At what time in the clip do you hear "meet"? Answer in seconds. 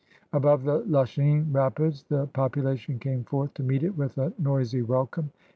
3.61-3.83